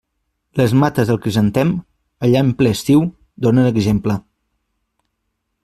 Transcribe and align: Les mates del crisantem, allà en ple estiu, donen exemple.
Les 0.59 0.71
mates 0.83 1.11
del 1.11 1.19
crisantem, 1.25 1.73
allà 2.27 2.41
en 2.45 2.49
ple 2.61 2.71
estiu, 2.77 3.05
donen 3.47 3.69
exemple. 3.73 4.17